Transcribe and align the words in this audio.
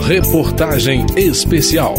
Reportagem 0.00 1.04
Especial. 1.16 1.94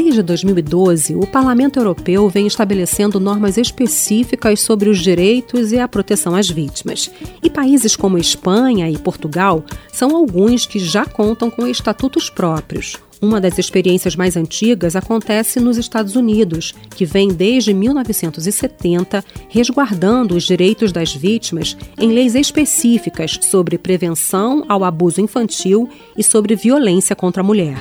Desde 0.00 0.22
2012, 0.22 1.16
o 1.16 1.26
Parlamento 1.26 1.80
Europeu 1.80 2.28
vem 2.28 2.46
estabelecendo 2.46 3.18
normas 3.18 3.56
específicas 3.58 4.60
sobre 4.60 4.88
os 4.88 5.00
direitos 5.00 5.72
e 5.72 5.78
a 5.80 5.88
proteção 5.88 6.36
às 6.36 6.48
vítimas. 6.48 7.10
E 7.42 7.50
países 7.50 7.96
como 7.96 8.16
Espanha 8.16 8.88
e 8.88 8.96
Portugal 8.96 9.64
são 9.92 10.14
alguns 10.14 10.66
que 10.66 10.78
já 10.78 11.04
contam 11.04 11.50
com 11.50 11.66
estatutos 11.66 12.30
próprios. 12.30 12.96
Uma 13.20 13.40
das 13.40 13.58
experiências 13.58 14.14
mais 14.14 14.36
antigas 14.36 14.94
acontece 14.94 15.58
nos 15.58 15.76
Estados 15.76 16.14
Unidos, 16.14 16.72
que 16.94 17.04
vem 17.04 17.30
desde 17.30 17.74
1970 17.74 19.24
resguardando 19.48 20.36
os 20.36 20.44
direitos 20.44 20.92
das 20.92 21.12
vítimas 21.12 21.76
em 21.98 22.12
leis 22.12 22.36
específicas 22.36 23.36
sobre 23.42 23.76
prevenção 23.76 24.64
ao 24.68 24.84
abuso 24.84 25.20
infantil 25.20 25.88
e 26.16 26.22
sobre 26.22 26.54
violência 26.54 27.16
contra 27.16 27.42
a 27.42 27.44
mulher. 27.44 27.76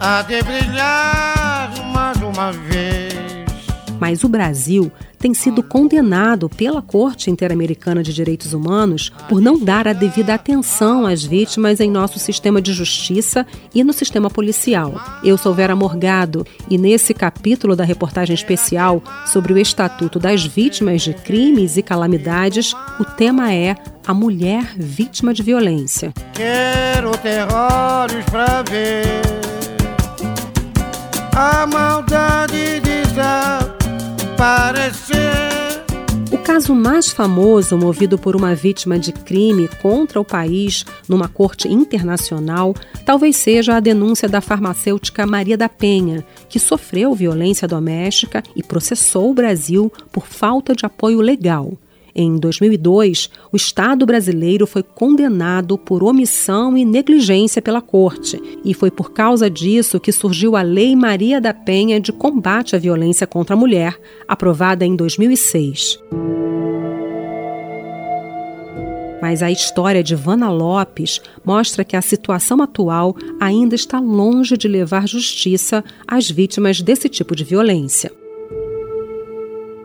Há 0.00 0.22
de 0.22 0.42
brilhar 0.42 1.70
mais 1.92 2.16
uma 2.22 2.52
vez. 2.52 3.20
Mas 4.00 4.24
o 4.24 4.28
Brasil 4.30 4.90
tem 5.18 5.34
sido 5.34 5.62
condenado 5.62 6.48
pela 6.48 6.80
Corte 6.80 7.30
Interamericana 7.30 8.02
de 8.02 8.14
Direitos 8.14 8.54
Humanos 8.54 9.12
por 9.28 9.42
não 9.42 9.62
dar 9.62 9.86
a 9.86 9.92
devida 9.92 10.32
atenção 10.32 11.04
às 11.04 11.22
vítimas 11.22 11.80
em 11.80 11.90
nosso 11.90 12.18
sistema 12.18 12.62
de 12.62 12.72
justiça 12.72 13.46
e 13.74 13.84
no 13.84 13.92
sistema 13.92 14.30
policial. 14.30 14.94
Eu 15.22 15.36
sou 15.36 15.52
Vera 15.52 15.76
Morgado 15.76 16.46
e 16.70 16.78
nesse 16.78 17.12
capítulo 17.12 17.76
da 17.76 17.84
reportagem 17.84 18.32
especial 18.32 19.02
sobre 19.26 19.52
o 19.52 19.58
Estatuto 19.58 20.18
das 20.18 20.46
Vítimas 20.46 21.02
de 21.02 21.12
Crimes 21.12 21.76
e 21.76 21.82
Calamidades, 21.82 22.72
o 22.98 23.04
tema 23.04 23.52
é 23.52 23.76
a 24.06 24.14
mulher 24.14 24.74
vítima 24.78 25.34
de 25.34 25.42
violência. 25.42 26.14
Quero 26.32 27.10
ter 27.18 27.46
olhos 27.52 28.24
pra 28.30 28.62
ver 28.62 29.59
a 31.34 31.66
maldade 31.66 32.80
desaparecer. 32.80 33.40
O 36.32 36.38
caso 36.38 36.74
mais 36.74 37.10
famoso, 37.10 37.76
movido 37.76 38.18
por 38.18 38.34
uma 38.34 38.54
vítima 38.54 38.98
de 38.98 39.12
crime 39.12 39.68
contra 39.80 40.20
o 40.20 40.24
país 40.24 40.84
numa 41.08 41.28
corte 41.28 41.68
internacional, 41.68 42.74
talvez 43.04 43.36
seja 43.36 43.76
a 43.76 43.80
denúncia 43.80 44.28
da 44.28 44.40
farmacêutica 44.40 45.26
Maria 45.26 45.56
da 45.56 45.68
Penha, 45.68 46.24
que 46.48 46.58
sofreu 46.58 47.14
violência 47.14 47.68
doméstica 47.68 48.42
e 48.54 48.62
processou 48.62 49.30
o 49.30 49.34
Brasil 49.34 49.92
por 50.12 50.26
falta 50.26 50.74
de 50.74 50.86
apoio 50.86 51.20
legal. 51.20 51.72
Em 52.14 52.36
2002, 52.36 53.30
o 53.52 53.56
Estado 53.56 54.04
brasileiro 54.04 54.66
foi 54.66 54.82
condenado 54.82 55.78
por 55.78 56.02
omissão 56.02 56.76
e 56.76 56.84
negligência 56.84 57.62
pela 57.62 57.80
Corte, 57.80 58.40
e 58.64 58.74
foi 58.74 58.90
por 58.90 59.12
causa 59.12 59.48
disso 59.48 60.00
que 60.00 60.12
surgiu 60.12 60.56
a 60.56 60.62
Lei 60.62 60.96
Maria 60.96 61.40
da 61.40 61.54
Penha 61.54 62.00
de 62.00 62.12
Combate 62.12 62.74
à 62.74 62.78
Violência 62.78 63.26
contra 63.26 63.54
a 63.54 63.58
Mulher, 63.58 63.98
aprovada 64.26 64.84
em 64.84 64.96
2006. 64.96 65.98
Mas 69.20 69.42
a 69.42 69.50
história 69.50 70.02
de 70.02 70.14
Vana 70.14 70.50
Lopes 70.50 71.20
mostra 71.44 71.84
que 71.84 71.94
a 71.94 72.02
situação 72.02 72.62
atual 72.62 73.14
ainda 73.38 73.74
está 73.74 74.00
longe 74.00 74.56
de 74.56 74.66
levar 74.66 75.06
justiça 75.06 75.84
às 76.06 76.30
vítimas 76.30 76.80
desse 76.80 77.08
tipo 77.08 77.36
de 77.36 77.44
violência. 77.44 78.19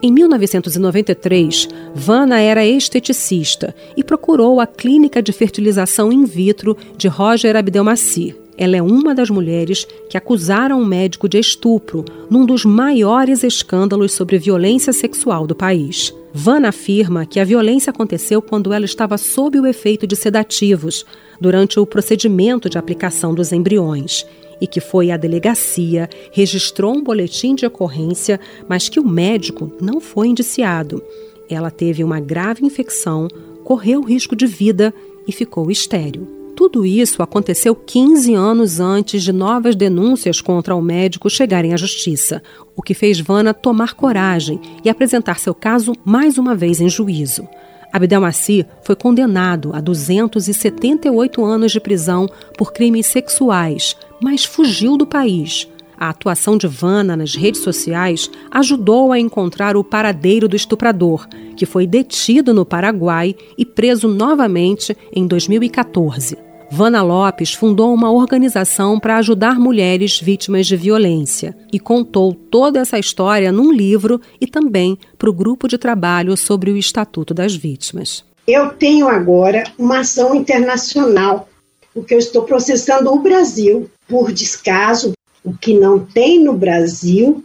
Em 0.06 0.12
1993, 0.12 1.68
Vanna 1.96 2.40
era 2.40 2.64
esteticista 2.64 3.74
e 3.98 4.04
procurou 4.04 4.62
a 4.62 4.68
clínica 4.68 5.20
de 5.20 5.32
fertilização 5.32 6.14
in 6.14 6.26
vitro 6.26 6.78
de 6.96 7.08
Roger 7.08 7.56
Abdelmaci. 7.56 8.36
Ela 8.56 8.78
é 8.78 8.84
uma 8.84 9.16
das 9.16 9.32
mulheres 9.32 9.88
que 10.08 10.16
acusaram 10.16 10.80
o 10.80 10.86
médico 10.86 11.28
de 11.28 11.40
estupro 11.40 12.06
num 12.30 12.46
dos 12.46 12.64
maiores 12.66 13.44
escândalos 13.44 14.12
sobre 14.12 14.38
violência 14.38 14.94
sexual 14.94 15.48
do 15.48 15.56
país. 15.56 16.14
Vanna 16.32 16.70
afirma 16.70 17.26
que 17.26 17.40
a 17.40 17.44
violência 17.44 17.90
aconteceu 17.90 18.44
quando 18.44 18.74
ela 18.74 18.86
estava 18.86 19.18
sob 19.18 19.60
o 19.60 19.66
efeito 19.66 20.06
de 20.06 20.16
sedativos, 20.16 21.04
durante 21.42 21.80
o 21.80 21.86
procedimento 21.86 22.70
de 22.70 22.78
aplicação 22.78 23.34
dos 23.34 23.52
embriões 23.52 24.24
e 24.60 24.68
que 24.68 24.80
foi 24.80 25.12
à 25.12 25.18
delegacia, 25.18 26.10
registrou 26.32 26.96
um 26.96 27.04
boletim 27.04 27.56
de 27.56 27.66
ocorrência, 27.66 28.40
mas 28.68 28.90
que 28.90 29.00
o 29.00 29.08
médico 29.08 29.72
não 29.82 30.00
foi 30.00 30.28
indiciado. 30.28 31.02
Ela 31.50 31.70
teve 31.70 32.04
uma 32.04 32.20
grave 32.20 32.66
infecção, 32.66 33.28
correu 33.64 34.02
risco 34.02 34.36
de 34.36 34.46
vida 34.46 34.94
e 35.28 35.32
ficou 35.32 35.70
estéril. 35.70 36.28
Tudo 36.56 36.86
isso 36.86 37.22
aconteceu 37.22 37.76
15 37.76 38.34
anos 38.34 38.80
antes 38.80 39.22
de 39.22 39.34
novas 39.34 39.76
denúncias 39.76 40.40
contra 40.40 40.74
o 40.74 40.82
médico 40.82 41.30
chegarem 41.30 41.74
à 41.74 41.78
justiça, 41.78 42.42
o 42.76 42.82
que 42.82 42.94
fez 42.94 43.20
Vana 43.20 43.54
tomar 43.54 43.94
coragem 43.94 44.62
e 44.84 44.90
apresentar 44.90 45.38
seu 45.38 45.54
caso 45.54 45.94
mais 46.06 46.38
uma 46.38 46.56
vez 46.56 46.80
em 46.80 46.88
juízo. 46.88 47.46
Abdelmaci 47.92 48.66
foi 48.84 48.96
condenado 48.96 49.72
a 49.74 49.82
278 49.82 51.44
anos 51.44 51.72
de 51.72 51.80
prisão 51.80 52.28
por 52.58 52.74
crimes 52.74 53.06
sexuais, 53.06 53.96
mas 54.26 54.44
fugiu 54.44 54.98
do 54.98 55.06
país. 55.06 55.70
A 55.96 56.10
atuação 56.10 56.58
de 56.58 56.66
Vana 56.66 57.16
nas 57.16 57.36
redes 57.36 57.62
sociais 57.62 58.28
ajudou 58.50 59.12
a 59.12 59.20
encontrar 59.20 59.78
o 59.78 59.84
paradeiro 59.84 60.48
do 60.48 60.56
estuprador, 60.56 61.28
que 61.56 61.64
foi 61.64 61.86
detido 61.86 62.52
no 62.52 62.66
Paraguai 62.66 63.36
e 63.56 63.64
preso 63.64 64.08
novamente 64.08 64.98
em 65.14 65.28
2014. 65.28 66.40
Vana 66.72 67.04
Lopes 67.04 67.54
fundou 67.54 67.94
uma 67.94 68.12
organização 68.12 69.00
para 69.00 69.18
ajudar 69.18 69.60
mulheres 69.60 70.20
vítimas 70.20 70.66
de 70.66 70.76
violência 70.76 71.56
e 71.72 71.80
contou 71.80 72.34
toda 72.34 72.80
essa 72.80 72.98
história 72.98 73.52
num 73.52 73.72
livro 73.72 74.20
e 74.42 74.48
também 74.48 74.98
para 75.20 75.30
o 75.30 75.34
grupo 75.34 75.68
de 75.68 75.78
trabalho 75.78 76.36
sobre 76.36 76.72
o 76.72 76.78
Estatuto 76.78 77.32
das 77.32 77.56
Vítimas. 77.56 78.26
Eu 78.48 78.70
tenho 78.70 79.08
agora 79.08 79.66
uma 79.78 80.00
ação 80.00 80.34
internacional, 80.34 81.48
porque 81.96 82.14
eu 82.14 82.20
estou 82.20 82.44
processando 82.44 83.10
o 83.10 83.20
Brasil 83.20 83.90
por 84.06 84.34
descaso. 84.34 85.14
O 85.42 85.56
que 85.56 85.74
não 85.74 85.98
tem 85.98 86.44
no 86.44 86.52
Brasil 86.52 87.44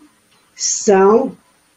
são 0.56 1.36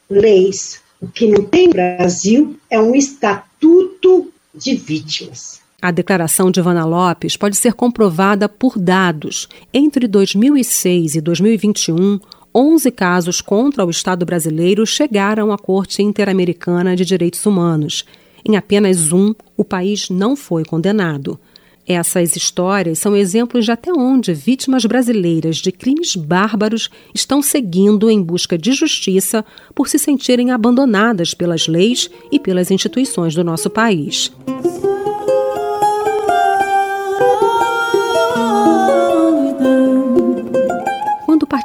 leis. 0.10 0.82
O 1.00 1.08
que 1.08 1.28
não 1.28 1.46
tem 1.46 1.68
no 1.68 1.74
Brasil 1.74 2.58
é 2.72 2.82
um 2.82 2.96
estatuto 2.96 4.32
de 4.56 4.74
vítimas. 4.74 5.62
A 5.80 5.92
declaração 5.92 6.50
de 6.50 6.60
Ivana 6.60 6.86
Lopes 6.86 7.38
pode 7.38 7.58
ser 7.58 7.74
comprovada 7.74 8.50
por 8.50 8.80
dados. 8.80 9.48
Entre 9.72 10.08
2006 10.08 11.16
e 11.16 11.22
2021, 11.22 12.20
11 12.56 12.90
casos 12.92 13.42
contra 13.42 13.86
o 13.86 13.90
Estado 13.90 14.26
brasileiro 14.26 14.86
chegaram 14.88 15.52
à 15.52 15.58
Corte 15.58 16.02
Interamericana 16.02 16.96
de 16.96 17.06
Direitos 17.06 17.46
Humanos. 17.46 18.06
Em 18.46 18.56
apenas 18.56 19.12
um, 19.12 19.36
o 19.56 19.64
país 19.64 20.10
não 20.10 20.36
foi 20.36 20.64
condenado. 20.66 21.40
Essas 21.88 22.36
histórias 22.36 23.00
são 23.00 23.16
exemplos 23.16 23.66
de 23.66 23.72
até 23.72 23.92
onde 23.92 24.34
vítimas 24.34 24.86
brasileiras 24.86 25.58
de 25.58 25.72
crimes 25.72 26.16
bárbaros 26.16 26.90
estão 27.14 27.42
seguindo 27.42 28.10
em 28.10 28.22
busca 28.22 28.58
de 28.58 28.72
justiça 28.72 29.44
por 29.76 29.90
se 29.90 30.00
sentirem 30.00 30.52
abandonadas 30.52 31.34
pelas 31.34 31.68
leis 31.68 32.10
e 32.32 32.40
pelas 32.40 32.72
instituições 32.72 33.36
do 33.36 33.44
nosso 33.44 33.70
país. 33.70 34.32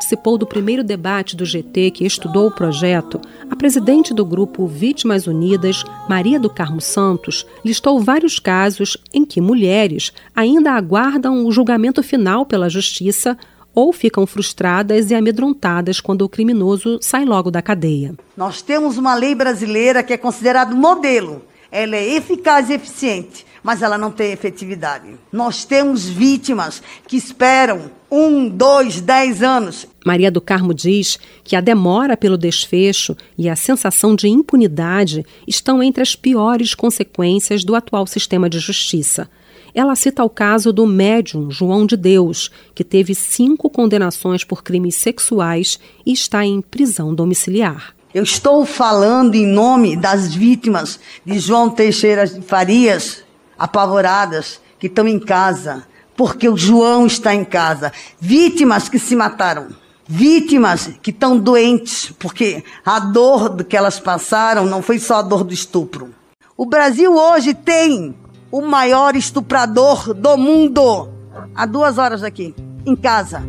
Participou 0.09 0.39
do 0.39 0.47
primeiro 0.47 0.83
debate 0.83 1.37
do 1.37 1.45
GT 1.45 1.91
que 1.91 2.07
estudou 2.07 2.47
o 2.47 2.51
projeto, 2.51 3.21
a 3.51 3.55
presidente 3.55 4.15
do 4.15 4.25
grupo 4.25 4.67
Vítimas 4.67 5.27
Unidas, 5.27 5.85
Maria 6.09 6.41
do 6.41 6.49
Carmo 6.49 6.81
Santos, 6.81 7.47
listou 7.63 8.01
vários 8.01 8.39
casos 8.39 8.97
em 9.13 9.23
que 9.23 9.39
mulheres 9.39 10.11
ainda 10.35 10.73
aguardam 10.73 11.45
o 11.45 11.53
julgamento 11.53 12.03
final 12.03 12.47
pela 12.47 12.71
justiça 12.71 13.37
ou 13.75 13.93
ficam 13.93 14.27
frustradas 14.27 15.11
e 15.11 15.15
amedrontadas 15.15 16.01
quando 16.01 16.23
o 16.23 16.29
criminoso 16.29 16.99
sai 17.03 17.27
logo 17.27 17.51
da 17.51 17.61
cadeia. 17.61 18.15
Nós 18.35 18.63
temos 18.63 18.97
uma 18.97 19.15
lei 19.15 19.35
brasileira 19.35 20.03
que 20.03 20.15
é 20.15 20.17
considerada 20.17 20.75
modelo. 20.75 21.43
Ela 21.71 21.97
é 21.97 22.15
eficaz 22.15 22.71
e 22.71 22.73
eficiente. 22.73 23.45
Mas 23.63 23.83
ela 23.83 23.99
não 23.99 24.11
tem 24.11 24.33
efetividade. 24.33 25.09
Nós 25.33 25.65
temos 25.65 26.07
vítimas 26.07 26.83
que 27.07 27.17
esperam 27.17 27.91
um, 28.11 28.49
dois, 28.49 29.01
dez 29.01 29.43
anos. 29.43 29.87
Maria 30.05 30.31
do 30.31 30.41
Carmo 30.41 30.73
diz 30.73 31.19
que 31.45 31.55
a 31.55 31.61
demora 31.61 32.17
pelo 32.17 32.39
desfecho 32.39 33.17
e 33.37 33.49
a 33.49 33.57
sensação 33.57 34.15
de 34.15 34.29
impunidade 34.29 35.25
estão 35.47 35.83
entre 35.83 36.03
as 36.03 36.17
piores 36.17 36.75
consequências 36.75 37.65
do 37.65 37.75
atual 37.75 38.07
sistema 38.07 38.49
de 38.49 38.59
justiça. 38.59 39.29
Ela 39.75 39.95
cita 39.95 40.25
o 40.25 40.31
caso 40.31 40.73
do 40.73 40.87
médium 40.87 41.51
João 41.51 41.87
de 41.87 41.97
Deus, 41.97 42.51
que 42.75 42.83
teve 42.83 43.15
cinco 43.15 43.69
condenações 43.69 44.43
por 44.43 44.63
crimes 44.63 44.97
sexuais 44.97 45.79
e 46.05 46.13
está 46.13 46.45
em 46.45 46.61
prisão 46.61 47.15
domiciliar. 47.15 47.95
Eu 48.15 48.23
estou 48.23 48.65
falando 48.65 49.35
em 49.35 49.47
nome 49.47 49.95
das 49.95 50.35
vítimas 50.35 50.99
de 51.25 51.39
João 51.39 51.69
Teixeira 51.69 52.27
de 52.27 52.41
Farias, 52.41 53.23
apavoradas, 53.59 54.61
que 54.79 54.87
estão 54.87 55.09
em 55.09 55.19
casa, 55.19 55.85
porque 56.17 56.49
o 56.49 56.57
João 56.57 57.07
está 57.07 57.35
em 57.35 57.45
casa. 57.45 57.93
Vítimas 58.21 58.89
que 58.89 58.99
se 58.99 59.17
mataram. 59.17 59.69
Vítimas 60.07 60.91
que 61.03 61.11
estão 61.11 61.39
doentes, 61.39 62.13
porque 62.19 62.65
a 62.85 62.99
dor 62.99 63.63
que 63.65 63.77
elas 63.77 64.01
passaram 64.01 64.65
não 64.65 64.81
foi 64.81 64.99
só 64.99 65.17
a 65.17 65.23
dor 65.23 65.45
do 65.45 65.53
estupro. 65.53 66.15
O 66.57 66.65
Brasil 66.65 67.15
hoje 67.15 67.53
tem 67.53 68.17
o 68.51 68.63
maior 68.63 69.15
estuprador 69.15 70.15
do 70.15 70.37
mundo. 70.37 71.11
Há 71.55 71.67
duas 71.67 71.99
horas 71.99 72.23
aqui, 72.23 72.55
em 72.87 72.97
casa. 72.97 73.43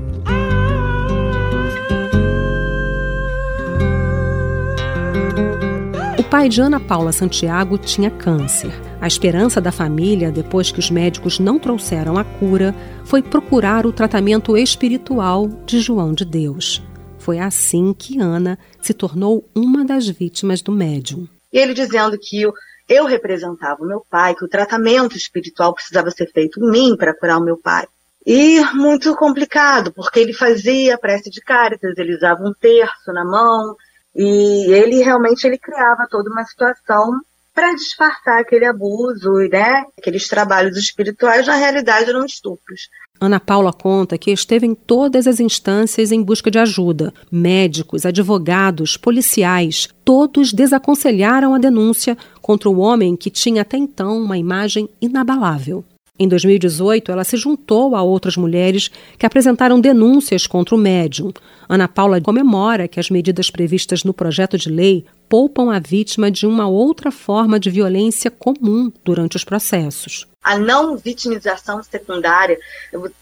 O 6.17 6.23
pai 6.23 6.49
de 6.49 6.61
Ana 6.61 6.79
Paula 6.79 7.11
Santiago 7.11 7.77
tinha 7.77 8.11
câncer. 8.11 8.88
A 9.01 9.07
esperança 9.07 9.61
da 9.61 9.71
família, 9.71 10.29
depois 10.29 10.71
que 10.71 10.79
os 10.79 10.91
médicos 10.91 11.39
não 11.39 11.57
trouxeram 11.57 12.17
a 12.17 12.23
cura, 12.25 12.75
foi 13.05 13.21
procurar 13.21 13.85
o 13.85 13.93
tratamento 13.93 14.57
espiritual 14.57 15.47
de 15.65 15.79
João 15.79 16.13
de 16.13 16.25
Deus. 16.25 16.83
Foi 17.17 17.39
assim 17.39 17.93
que 17.93 18.19
Ana 18.19 18.59
se 18.81 18.93
tornou 18.93 19.49
uma 19.55 19.85
das 19.85 20.05
vítimas 20.09 20.61
do 20.61 20.73
médium. 20.73 21.29
E 21.51 21.57
ele 21.57 21.73
dizendo 21.73 22.17
que 22.19 22.43
eu 22.89 23.05
representava 23.05 23.81
o 23.81 23.87
meu 23.87 24.05
pai, 24.09 24.35
que 24.35 24.43
o 24.43 24.49
tratamento 24.49 25.15
espiritual 25.15 25.73
precisava 25.73 26.11
ser 26.11 26.29
feito 26.33 26.59
em 26.59 26.69
mim 26.69 26.97
para 26.97 27.15
curar 27.15 27.37
o 27.37 27.43
meu 27.43 27.55
pai. 27.55 27.87
E 28.25 28.59
muito 28.73 29.15
complicado, 29.15 29.93
porque 29.93 30.19
ele 30.19 30.33
fazia 30.33 30.97
prece 30.97 31.29
de 31.29 31.39
cáritas, 31.39 31.97
ele 31.97 32.15
usava 32.15 32.43
um 32.43 32.53
terço 32.53 33.13
na 33.13 33.23
mão, 33.23 33.77
e 34.13 34.69
ele 34.73 35.01
realmente 35.01 35.45
ele 35.45 35.57
criava 35.57 36.05
toda 36.09 36.29
uma 36.29 36.43
situação 36.43 37.21
para 37.59 37.75
disfarçar 37.75 38.39
aquele 38.39 38.65
abuso, 38.65 39.33
né? 39.51 39.83
Aqueles 39.97 40.29
trabalhos 40.29 40.77
espirituais, 40.77 41.45
na 41.45 41.55
realidade, 41.55 42.09
eram 42.09 42.23
estupros. 42.23 42.87
Ana 43.19 43.37
Paula 43.37 43.73
conta 43.73 44.17
que 44.17 44.31
esteve 44.31 44.65
em 44.65 44.73
todas 44.73 45.27
as 45.27 45.41
instâncias 45.41 46.13
em 46.13 46.23
busca 46.23 46.49
de 46.49 46.57
ajuda. 46.57 47.13
Médicos, 47.29 48.05
advogados, 48.05 48.95
policiais, 48.95 49.89
todos 50.05 50.53
desaconselharam 50.53 51.53
a 51.53 51.59
denúncia 51.59 52.17
contra 52.41 52.69
o 52.69 52.79
homem 52.79 53.17
que 53.17 53.29
tinha 53.29 53.63
até 53.63 53.75
então 53.75 54.17
uma 54.17 54.37
imagem 54.37 54.87
inabalável. 55.01 55.83
Em 56.21 56.27
2018, 56.27 57.13
ela 57.13 57.23
se 57.23 57.37
juntou 57.37 57.95
a 57.95 58.01
outras 58.01 58.35
mulheres 58.35 58.91
que 59.17 59.25
apresentaram 59.25 59.79
denúncias 59.79 60.45
contra 60.45 60.75
o 60.75 60.77
médium. 60.77 61.31
Ana 61.67 61.87
Paula 61.87 62.19
comemora 62.19 62.89
que 62.89 62.99
as 62.99 63.09
medidas 63.09 63.49
previstas 63.49 64.03
no 64.03 64.13
projeto 64.13 64.57
de 64.57 64.69
lei 64.69 65.05
poupam 65.29 65.71
a 65.71 65.79
vítima 65.79 66.29
de 66.29 66.45
uma 66.45 66.67
outra 66.67 67.09
forma 67.09 67.57
de 67.57 67.69
violência 67.69 68.29
comum 68.29 68.91
durante 69.05 69.37
os 69.37 69.45
processos. 69.45 70.27
A 70.43 70.57
não 70.57 70.97
vitimização 70.97 71.81
secundária, 71.81 72.57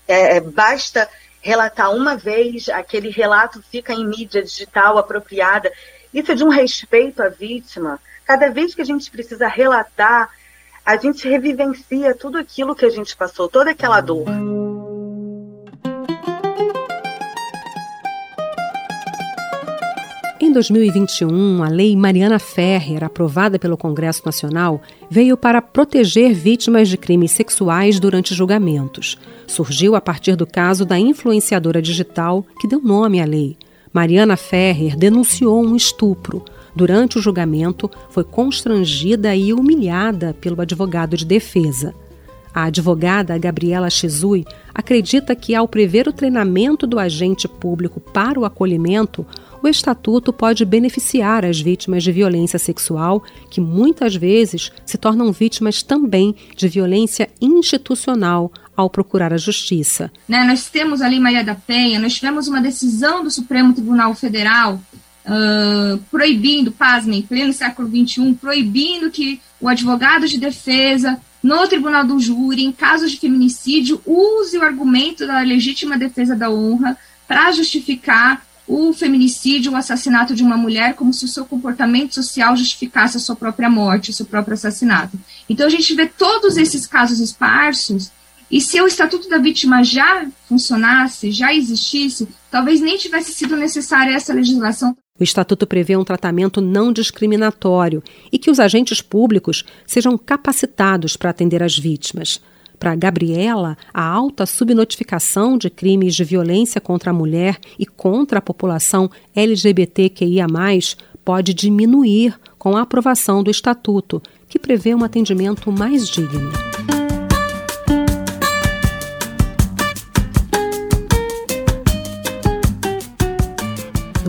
é, 0.08 0.38
é, 0.38 0.40
basta 0.42 1.08
relatar 1.40 1.94
uma 1.94 2.18
vez, 2.18 2.68
aquele 2.68 3.10
relato 3.10 3.62
fica 3.70 3.94
em 3.94 4.08
mídia 4.08 4.42
digital 4.42 4.98
apropriada. 4.98 5.72
Isso 6.12 6.32
é 6.32 6.36
de 6.36 6.44
um 6.44 6.50
respeito 6.50 7.22
à 7.22 7.30
vítima. 7.30 8.00
Cada 8.26 8.50
vez 8.50 8.74
que 8.74 8.82
a 8.82 8.86
gente 8.86 9.12
precisa 9.12 9.48
relatar, 9.48 10.30
a 10.88 10.96
gente 10.96 11.28
revivencia 11.28 12.16
tudo 12.16 12.38
aquilo 12.38 12.74
que 12.74 12.86
a 12.86 12.90
gente 12.90 13.14
passou, 13.14 13.50
toda 13.50 13.72
aquela 13.72 14.00
dor. 14.00 14.26
Em 20.40 20.50
2021, 20.50 21.62
a 21.62 21.68
Lei 21.68 21.94
Mariana 21.94 22.40
Ferrer, 22.40 23.04
aprovada 23.04 23.60
pelo 23.60 23.76
Congresso 23.76 24.22
Nacional, 24.26 24.82
veio 25.10 25.36
para 25.36 25.62
proteger 25.62 26.34
vítimas 26.34 26.88
de 26.88 26.96
crimes 26.96 27.32
sexuais 27.32 28.00
durante 28.00 28.34
julgamentos. 28.34 29.18
Surgiu 29.46 29.94
a 29.94 30.00
partir 30.00 30.38
do 30.38 30.48
caso 30.48 30.86
da 30.86 30.98
influenciadora 30.98 31.82
digital 31.82 32.46
que 32.62 32.68
deu 32.68 32.80
nome 32.80 33.20
à 33.20 33.26
lei. 33.26 33.58
Mariana 33.92 34.38
Ferrer 34.38 34.96
denunciou 34.96 35.62
um 35.62 35.76
estupro. 35.76 36.46
Durante 36.78 37.18
o 37.18 37.22
julgamento, 37.24 37.90
foi 38.12 38.24
constrangida 38.24 39.36
e 39.36 39.52
humilhada 39.52 40.36
pelo 40.40 40.62
advogado 40.62 41.18
de 41.18 41.26
defesa. 41.26 41.92
A 42.54 42.66
advogada 42.66 43.36
Gabriela 43.36 43.90
Chizui 43.90 44.46
acredita 44.76 45.36
que, 45.36 45.56
ao 45.56 45.68
prever 45.68 46.08
o 46.08 46.14
treinamento 46.14 46.86
do 46.86 47.00
agente 47.00 47.48
público 47.48 48.00
para 48.00 48.40
o 48.40 48.46
acolhimento, 48.46 49.26
o 49.64 49.68
Estatuto 49.68 50.32
pode 50.32 50.64
beneficiar 50.66 51.44
as 51.44 51.60
vítimas 51.60 52.04
de 52.04 52.12
violência 52.12 52.60
sexual, 52.60 53.24
que 53.50 53.60
muitas 53.60 54.16
vezes 54.16 54.72
se 54.86 55.00
tornam 55.00 55.32
vítimas 55.32 55.82
também 55.82 56.36
de 56.56 56.68
violência 56.68 57.28
institucional 57.42 58.52
ao 58.76 58.88
procurar 58.88 59.34
a 59.34 59.38
justiça. 59.38 60.12
Né, 60.30 60.44
nós 60.44 60.70
temos 60.70 61.02
ali 61.02 61.20
Maria 61.20 61.44
da 61.44 61.56
Penha, 61.56 62.00
nós 62.00 62.14
tivemos 62.14 62.48
uma 62.48 62.62
decisão 62.62 63.24
do 63.24 63.32
Supremo 63.32 63.74
Tribunal 63.74 64.14
Federal 64.14 64.80
uh, 65.28 65.98
proibindo, 66.10 66.72
pasmem, 66.72 67.20
em 67.20 67.22
pleno 67.22 67.54
século 67.54 67.90
XXI, 67.90 68.34
proibindo 68.34 69.12
que 69.12 69.42
o 69.60 69.68
advogado 69.68 70.28
de 70.28 70.38
defesa, 70.38 71.20
no 71.44 71.68
tribunal 71.68 72.06
do 72.06 72.20
júri, 72.20 72.64
em 72.64 72.72
casos 72.72 73.12
de 73.12 73.20
feminicídio, 73.20 74.02
use 74.06 74.58
o 74.58 74.64
argumento 74.64 75.28
da 75.28 75.40
legítima 75.42 75.98
defesa 75.98 76.36
da 76.36 76.50
honra 76.50 76.98
para 77.28 77.52
justificar 77.52 78.46
o 78.68 78.92
feminicídio, 78.92 79.72
o 79.72 79.76
assassinato 79.76 80.36
de 80.36 80.44
uma 80.44 80.58
mulher, 80.58 80.94
como 80.94 81.14
se 81.14 81.24
o 81.24 81.28
seu 81.28 81.46
comportamento 81.46 82.14
social 82.14 82.56
justificasse 82.56 83.16
a 83.16 83.20
sua 83.20 83.36
própria 83.36 83.70
morte, 83.70 84.10
o 84.10 84.14
seu 84.14 84.26
próprio 84.26 84.56
assassinato. 84.56 85.18
Então 85.48 85.66
a 85.66 85.70
gente 85.70 85.94
vê 85.96 86.06
todos 86.06 86.58
esses 86.58 86.86
casos 86.86 87.20
esparsos, 87.20 88.12
e 88.50 88.62
se 88.62 88.80
o 88.82 88.88
Estatuto 88.88 89.30
da 89.30 89.38
Vítima 89.38 89.84
já 89.84 90.26
funcionasse, 90.48 91.32
já 91.32 91.54
existisse, 91.54 92.28
talvez 92.50 92.80
nem 92.80 92.98
tivesse 92.98 93.34
sido 93.34 93.56
necessária 93.56 94.14
essa 94.14 94.34
legislação. 94.34 94.96
O 95.20 95.24
Estatuto 95.24 95.66
prevê 95.66 95.96
um 95.96 96.04
tratamento 96.04 96.62
não 96.62 96.94
discriminatório 96.94 98.04
e 98.32 98.38
que 98.38 98.52
os 98.52 98.60
agentes 98.60 99.02
públicos 99.02 99.64
sejam 99.86 100.18
capacitados 100.18 101.18
para 101.18 101.30
atender 101.30 101.64
as 101.64 101.78
vítimas. 101.78 102.42
Para 102.80 102.96
Gabriela, 102.96 103.76
a 103.92 104.04
alta 104.04 104.46
subnotificação 104.46 105.58
de 105.58 105.70
crimes 105.70 106.16
de 106.16 106.24
violência 106.24 106.80
contra 106.80 107.10
a 107.10 107.14
mulher 107.14 107.58
e 107.80 107.86
contra 107.86 108.38
a 108.38 108.42
população 108.42 109.10
LGBTQIA, 109.36 110.46
pode 111.26 111.54
diminuir 111.54 112.40
com 112.58 112.78
a 112.78 112.82
aprovação 112.82 113.44
do 113.44 113.52
Estatuto, 113.52 114.22
que 114.48 114.60
prevê 114.60 114.94
um 114.94 115.04
atendimento 115.04 115.72
mais 115.72 116.08
digno. 116.08 116.52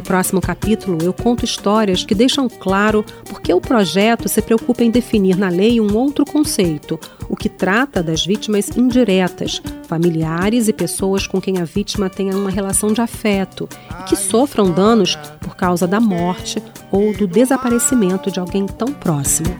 Próximo 0.08 0.40
capítulo, 0.40 1.04
eu 1.04 1.12
conto 1.12 1.44
histórias 1.44 2.02
que 2.02 2.14
deixam 2.14 2.48
claro 2.48 3.04
por 3.28 3.42
que 3.42 3.52
o 3.52 3.60
projeto 3.60 4.26
se 4.26 4.40
preocupa 4.40 4.82
em 4.82 4.90
definir 4.90 5.36
na 5.36 5.50
lei 5.50 5.82
um 5.82 5.94
outro 5.94 6.24
conceito, 6.24 6.98
o 7.28 7.36
que 7.36 7.50
trata 7.50 8.02
das 8.02 8.24
vítimas 8.24 8.70
indiretas, 8.74 9.60
familiares 9.86 10.66
e 10.66 10.72
pessoas 10.72 11.26
com 11.26 11.42
quem 11.42 11.58
a 11.58 11.64
vítima 11.64 12.08
tenha 12.08 12.34
uma 12.34 12.48
relação 12.48 12.90
de 12.90 13.02
afeto 13.02 13.68
e 14.00 14.04
que 14.04 14.16
sofram 14.16 14.70
danos 14.70 15.14
por 15.40 15.54
causa 15.54 15.86
da 15.86 16.00
morte 16.00 16.62
ou 16.90 17.12
do 17.12 17.26
desaparecimento 17.26 18.30
de 18.30 18.40
alguém 18.40 18.64
tão 18.64 18.88
próximo. 18.88 19.54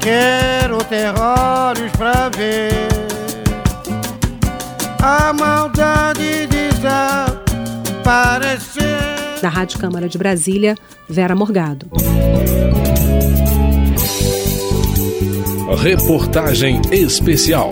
Quero 0.00 0.84
ter 0.84 1.18
olhos 1.18 1.90
para 1.92 2.28
ver 2.28 2.88
a 5.00 5.32
maldade 5.32 6.46
desaparecer. 8.02 9.40
Da 9.40 9.48
Rádio 9.48 9.78
Câmara 9.78 10.08
de 10.08 10.18
Brasília, 10.18 10.76
Vera 11.08 11.34
Morgado. 11.34 11.86
Reportagem 15.78 16.80
especial. 16.92 17.70